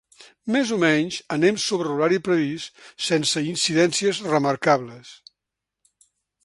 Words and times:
Més 0.53 0.69
o 0.77 0.77
menys, 0.83 1.17
anem 1.35 1.59
sobre 1.65 1.87
l'horari 1.91 2.17
previst 2.29 2.81
sense 3.09 3.45
incidències 3.51 4.25
remarcables. 4.31 5.15